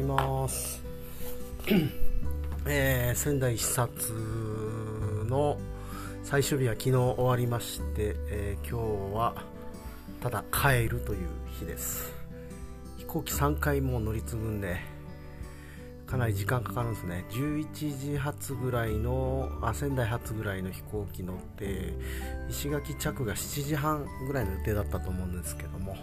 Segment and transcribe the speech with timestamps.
[0.00, 0.82] います。
[2.66, 4.12] えー、仙台視察
[5.28, 5.58] の
[6.22, 9.44] 最終日は昨日終わりまして、えー、今日は
[10.20, 12.12] ただ帰るという日です。
[12.98, 14.78] 飛行機3回も乗り継ぐんで
[16.06, 17.24] かなり時間かかるんですね。
[17.30, 21.94] 11時発ぐらいのあ仙台発ぐらいの飛行機乗って
[22.48, 25.96] 石垣着が7時半ぐらいの予定だったと思うんですけども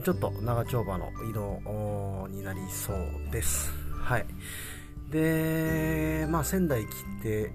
[0.00, 3.70] ちょっと長丁場の移動になりそうです。
[4.00, 4.26] はい。
[5.10, 6.88] でまあ仙台来
[7.22, 7.52] て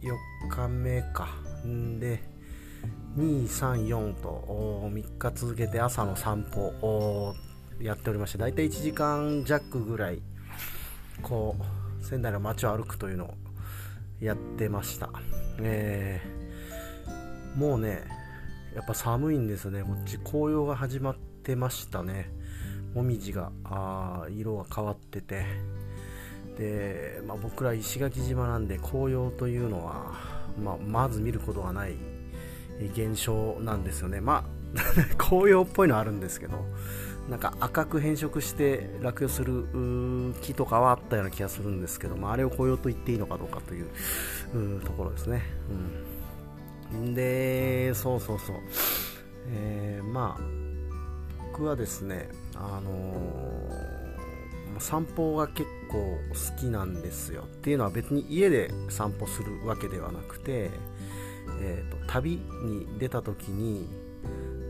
[0.00, 1.28] 4日目か。
[1.66, 2.22] んで
[3.16, 7.34] 234と3日続けて朝の散歩を
[7.80, 10.22] やっておりまして大体1時間弱ぐらい
[11.22, 13.34] こう仙台の街を歩くというのを
[14.20, 15.10] やってました、
[15.58, 18.04] えー、もうね
[18.74, 19.82] やっぱ寒いんですね。
[19.82, 22.30] こっち紅葉が始まってましたね。
[22.94, 25.44] もみじがあ色が変わってて。
[26.58, 30.12] で、まあ、僕ら石垣島なんで紅葉というのは、
[30.62, 31.94] まあ、まず見ることがない
[32.92, 34.20] 現象なんですよね。
[34.20, 34.60] まあ
[35.16, 36.64] 紅葉っぽいのあるんですけど
[37.28, 39.64] なんか赤く変色して落葉する
[40.42, 45.42] 木とかはあったような気がするんですけどもあれを紅葉と言っていいのかどうかというところですね、
[46.92, 48.56] うん、でそうそうそう、
[49.48, 50.59] えー、まあ
[51.60, 57.42] 僕はですねあのー、散歩が結構好きなんですよ。
[57.42, 60.70] っていうのは別に家で散歩するわけではなくて、
[61.60, 63.90] えーと旅に出た時に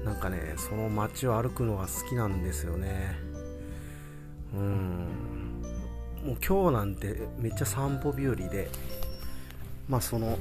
[0.05, 3.17] なんかねその街を歩くのが好きなんですよね。
[4.53, 5.63] うん。
[6.25, 8.69] もう今日なんてめっちゃ散歩日和で
[9.89, 10.37] まあその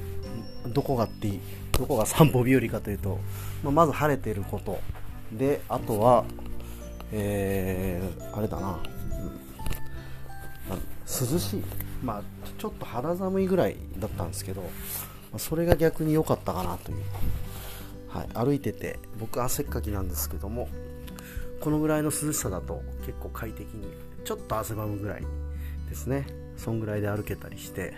[0.66, 1.30] どこがって
[1.78, 3.20] どこが散歩日和かというと、
[3.62, 4.80] まあ、まず晴れてること。
[5.32, 6.24] であとは
[7.12, 8.80] えー、あれだな、
[10.70, 11.64] うん、涼しい。
[12.02, 12.22] まあ
[12.58, 14.68] ちょっと肌寒いぐらいだったんですけど、ま
[15.34, 16.98] あ、それが逆に良かったかなという。
[18.08, 20.68] はい、歩いてて僕汗っかきなんですけども
[21.60, 23.86] このぐらいの涼しさだと結構快適に
[24.24, 25.22] ちょっと汗ばむぐらい
[25.88, 26.26] ですね。
[26.56, 27.94] そんぐらいで歩けたりして、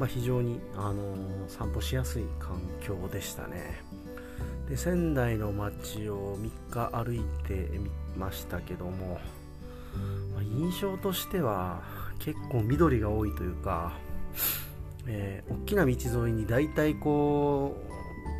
[0.00, 3.82] まあ、非常に、あのー、散歩しやすい環境でしたね。
[4.68, 9.20] で仙台の街を3日歩いてみましたけども、
[10.34, 11.82] まあ、印象としては
[12.18, 13.92] 結構緑が多いというか、
[15.06, 17.96] えー、大きな道沿いに大体こう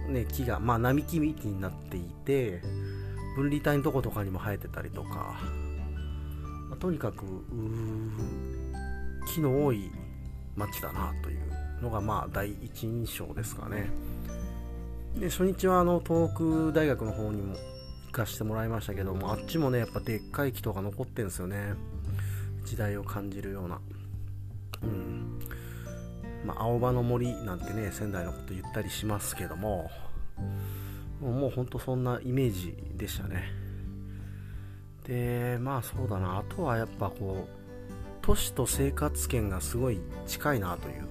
[0.09, 2.61] ね、木が、まあ、並木幹になっていて
[3.37, 5.41] 分離帯のとことかにも生えてたりとか、
[6.69, 7.25] まあ、とにかく
[9.35, 9.91] 木の多い
[10.55, 13.91] 町だなというのがまあ第一印象ですかね。
[15.19, 17.55] で初日はあの東北大学の方にも
[18.07, 21.75] 行かしてもらいましたけどもあっちもねやっぱでっかい木とか残ってるんですよね。
[22.65, 23.81] 時代を感じるような。
[24.83, 25.39] うん。
[26.45, 29.91] まあ、青葉の森なんてね仙台のこと言ったりしますけども
[31.21, 33.45] もうほんとそんなイメージでしたね。
[35.05, 36.39] でまあそうだな。
[36.39, 37.67] あとはやっぱこう
[38.21, 41.07] 都市と生活圏がすごい近いなという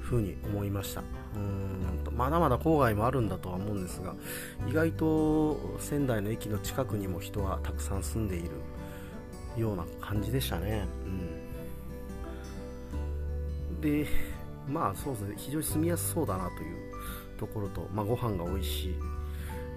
[0.00, 1.02] ふうに思いました
[1.34, 4.14] うんとまだまだ郊外もあるんだとは思うんですが
[4.68, 8.50] 意外と仙台の駅の近くにも人がたくさん住んでいる
[9.56, 11.08] ような感じでしたね、う
[13.76, 13.80] ん。
[13.80, 14.06] で
[14.68, 15.34] まあそうですね。
[15.36, 16.92] 非常に住みやすそうだなという
[17.38, 18.94] ところと、まあ、ご飯が美味しい、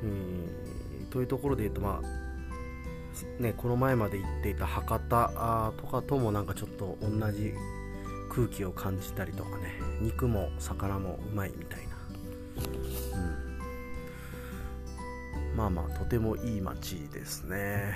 [0.03, 7.53] うん、というところで言うとまあねこの前まで行っていた博多とかともなんかちょっと同じ
[8.35, 11.95] 空気を感じたりとかね肉も魚もうまいみたいな、
[15.51, 17.95] うん、まあまあとてもいい街ですね。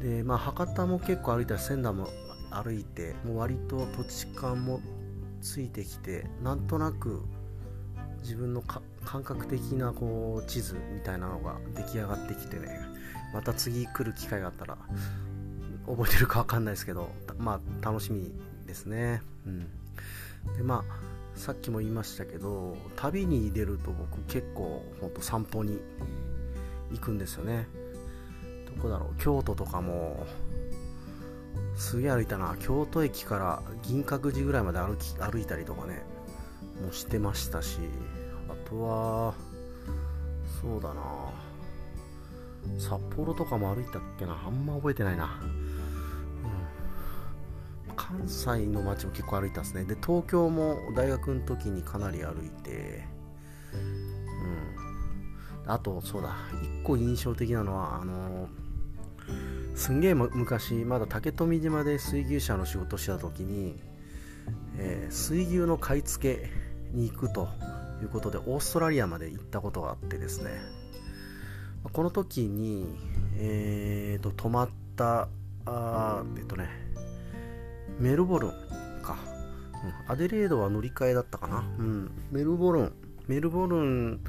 [0.00, 2.08] でまあ博多も結構歩いたら仙台も
[2.50, 4.80] 歩いてもう割と土地勘も
[5.42, 7.22] ついてきてなんとなく
[8.22, 12.80] 自分の感覚的なこう地図みたいなのが出来上がってきてね
[13.34, 14.78] また次来る機会があったら
[15.86, 18.32] 覚えてるか分かんないですけどまあ楽しみに
[18.68, 19.22] ですね。
[19.44, 19.60] うん。
[20.56, 25.80] でまあさっきも言いましたけど旅に出ると僕結構ほんと散歩に
[26.92, 27.66] 行くんですよね。
[28.76, 29.20] どこだろう？
[29.20, 30.26] 京都とかも
[31.76, 32.56] すげえ歩いたな。
[32.60, 36.02] 京都駅から銀閣寺ぐらいまで歩き歩いたりとかね
[36.84, 37.78] もしてましたし
[38.48, 39.34] あとは
[40.60, 41.02] そうだな。
[42.78, 44.36] 札幌とかも歩いたっけな？
[44.44, 45.40] あんま覚えてないな、
[48.08, 49.84] 関西の街も結構歩いたんですね。
[49.84, 53.06] で東京も大学の時にかなり歩いて
[53.74, 53.76] う
[55.66, 55.70] ん。
[55.70, 56.34] あとそうだ
[56.80, 58.48] 1個印象的なのはあの
[59.74, 63.78] すんげえ昔まだ竹富島で水牛車の仕事してた時に、
[64.78, 66.50] えー、水牛の買い付け
[66.92, 67.48] に行くと
[68.00, 70.52] いうことでオーストラリアまで行ったことがあってですね。
[71.92, 72.86] この時に、
[73.36, 75.28] えーと、泊まった
[75.64, 76.87] あえっとね
[77.98, 78.50] メルボルン
[79.02, 79.16] か、
[80.06, 82.92] うん、アデレードは乗り換えだったかな、うん、メルボルン。
[83.26, 84.20] メルボルン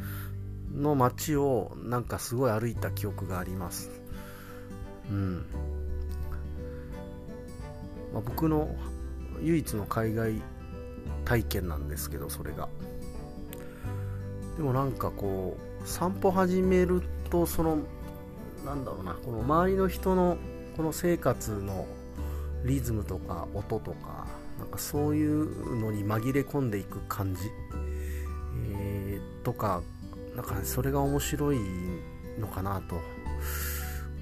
[0.75, 3.89] の街をなんかすごい歩いた記憶があります。
[5.10, 5.45] うん。
[8.13, 8.75] まあ、僕の
[9.42, 10.42] 唯一の海外
[11.25, 12.68] 体験なんですけどそれが。
[14.57, 17.77] でもなんかこう散歩始めるとその
[18.66, 20.38] なんだろうなこの周りの人の
[20.75, 21.88] この生活の
[22.66, 24.28] リズムとか音とか
[24.60, 27.42] なんかそういうのに紛れ込んでいく感じ、
[28.74, 29.82] えー、とか
[30.36, 31.60] なんかそれが面白い
[32.40, 33.00] のかなと。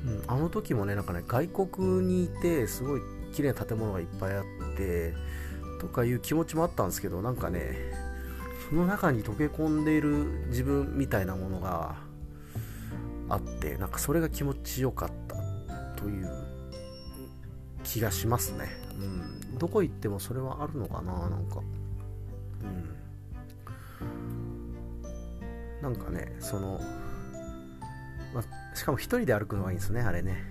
[0.05, 3.01] うん、あの時もねなんかね外国にいてすごい
[3.33, 4.43] 綺麗な建物がいっぱいあっ
[4.77, 5.13] て
[5.79, 7.77] とかいう気持ちもあったんですけどなんかね
[8.69, 11.95] その中に溶け込んでいる自分みたいなものが
[13.29, 15.35] あってなんかそれが気持ちよかった
[16.01, 16.56] という
[17.87, 18.67] 気がしますね、
[18.99, 19.03] う
[19.55, 21.61] ん、どこ行ってもそれはあるのかななんか。
[22.61, 22.97] うん。
[25.81, 26.81] なんかねその
[28.33, 28.43] ま、
[28.73, 30.43] しかも1人で歩くのがいいんですねあれね。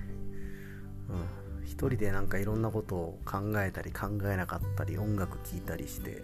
[1.10, 1.64] うん。
[1.64, 6.22] 1人でなんかいろんなことを考えたり考えなかったり音楽聴いたりして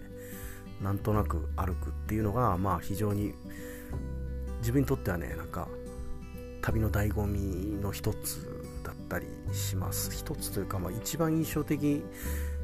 [0.81, 3.35] なんとなく歩くっていうのがまあ非常に
[4.61, 5.69] 自分にとってはねなんか
[6.63, 8.62] 旅の醍醐味の一つ
[9.13, 10.11] ったりします。
[10.11, 12.03] 一つというか、まあ、一番印象的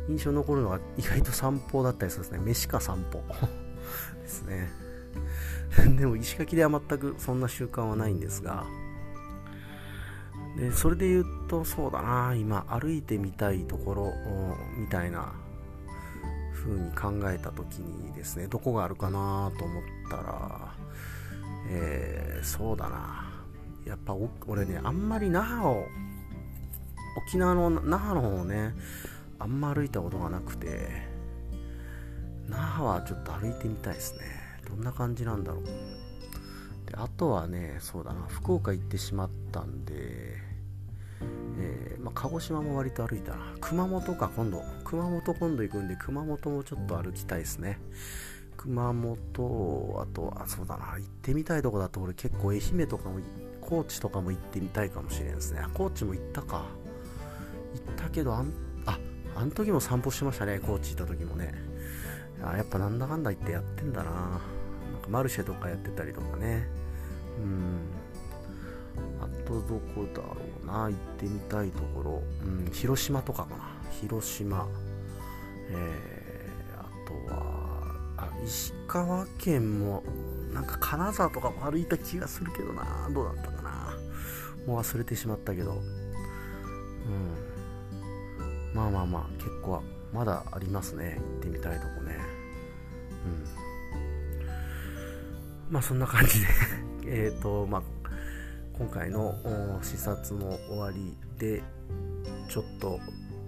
[0.08, 2.44] 印象残るのは意外と散歩だったりするんですね。
[2.46, 3.22] 飯か散歩。
[4.22, 4.70] ですね。
[5.98, 8.64] でも石垣では全くそんな習慣はないんですが。
[10.56, 12.34] でそれで言うとそうだな。
[12.34, 14.12] 今歩いてみたいところ
[14.76, 15.32] みたいな
[16.52, 20.74] 風に考えた時にですねどこがあるかなと思ったら、
[21.68, 23.28] えー、そうだな。
[23.84, 24.14] やっぱ
[24.46, 25.86] 俺ねあんまり那覇を
[27.18, 28.74] 沖縄の那覇の方ね
[29.38, 30.88] あんま歩いたことがなくて
[32.48, 34.20] 那覇はちょっと歩いてみたいですね。
[34.68, 35.64] どんな感じなんだろう。
[36.90, 39.94] であとはねそうだな福岡行ってしまったんで、
[41.58, 43.54] えー、まあ、鹿児島も割と歩いたな。
[43.60, 44.62] 熊本か今度。
[44.84, 47.78] 熊本今度行くんで熊本もちょっと歩きたいですね。
[48.56, 49.18] 熊本
[50.02, 53.20] あとはそうだな行ってみたいとこだと俺結構愛媛とかも
[53.60, 55.62] 高知とかも行ってみたいかもしれないですね。
[55.74, 56.64] 高知も行ったか。
[57.78, 58.52] ったけどあん
[58.86, 58.98] あ
[59.34, 61.54] あの時も散歩しましたね高知行った時もね。
[62.42, 64.10] あやっぱなんだかんだ言ってやってんだな。
[64.10, 64.38] なん
[65.02, 66.68] かマルシェとかやってたりとかね。
[67.38, 67.80] うん。
[69.20, 70.84] あとどこだろうな。
[70.84, 73.64] 行ってみたいところ、うん、広島とかかな。
[74.00, 74.68] 広島。
[75.70, 80.02] えー、あとはあ石川県も
[80.52, 83.10] なんか金沢とかも歩いた気がするけどな。
[83.12, 83.94] どうだったかな。
[84.66, 85.72] もう忘れてしまったけど。
[85.72, 87.47] うん。
[88.78, 89.82] まあまあまあ結構
[90.12, 91.16] まだありますね。
[91.18, 92.16] 行ってみたいとこね。
[93.26, 93.28] う
[95.70, 95.72] ん。
[95.72, 96.46] まあそんな感じで。
[97.26, 97.82] えっと、まあ、
[98.74, 99.34] 今回の
[99.82, 101.60] 視察の終わりで、
[102.48, 103.00] ちょっと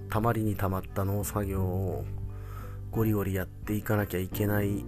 [0.09, 2.05] たまりにたまった農作業を
[2.91, 4.85] ゴリゴリやっていかなきゃいけない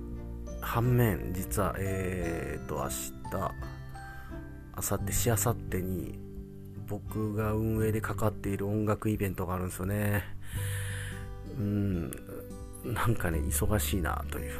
[0.60, 3.12] 反面、実は、えっ、ー、と、明日、
[4.76, 6.18] 明後日、しあさってに、
[6.92, 10.24] 僕が運営でかかっている音楽イベントがあるんですよね。
[11.58, 12.10] うん、
[12.84, 14.52] なんかね、忙しいなという。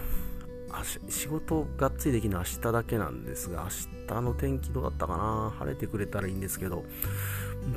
[1.11, 6.87] 仕事がっつりできるのは明日だけなんですが、明日の天気どうだったかな晴れてくれたらいいんですけど、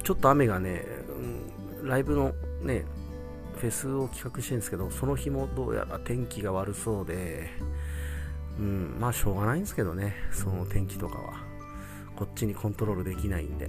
[0.04, 0.86] ちょっと雨がね、
[1.84, 2.86] ライブのね、
[3.60, 7.50] フェスを企画してるんですけど、その日もどうやら天気が悪そうで、
[8.58, 11.34] うん、まあしょうがないんですけどね、その天気とかは。
[12.16, 13.68] こっちにコントロールできないんで。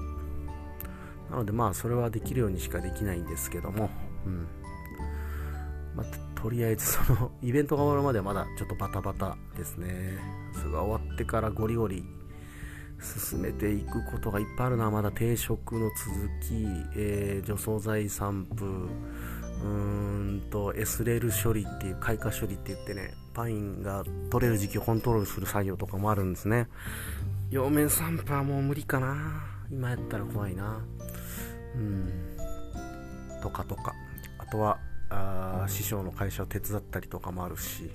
[1.31, 3.91] なのでまあそれはできるようにしかできないんですけども、
[4.27, 4.47] うん。
[5.95, 10.19] まあ、とりあえずその イベントが終わるまではまだちょっとバタバタですね。
[10.53, 12.05] それが終わってからゴリゴリ
[13.01, 16.67] 進めていくことがいっぱいあるなまだ定食の続き、
[16.97, 26.69] えー、除草剤散布うーんとエスレル処理っていう開花処理って言ってねパインが取れる時期をコントロールする作業とかもあるんですね。
[27.51, 29.45] 両面散布はもう無理かな。
[29.71, 30.83] 今やったら怖いな。
[31.77, 33.41] うん。
[33.43, 33.95] とかとか。
[34.39, 34.79] あとは
[35.11, 37.91] あ師匠の会社を手伝ったりとかもあるし。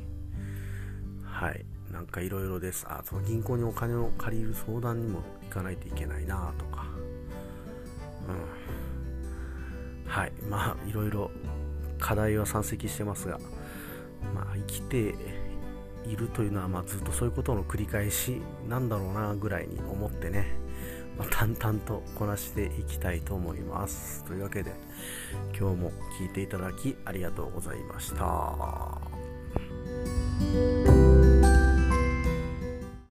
[1.24, 1.66] はい。
[1.92, 2.86] なんかいろいろです。
[2.88, 6.86] あその銀行にお金を借りる相談にも行かないといけないなとか。
[10.06, 10.32] はい。
[10.50, 11.32] まあいろいろ
[12.00, 13.40] 課題は山積してますが、
[14.34, 15.16] まあ、生きて
[16.06, 20.48] いるというのは、まあ、ずっとそういうことの繰り返しなんだろうなぐらいに思ってね、
[21.18, 24.24] まあ、淡々とこなしていきたいと思います。
[24.26, 24.72] というわけで
[25.58, 29.21] 今日も聴いていただきありがとうございました。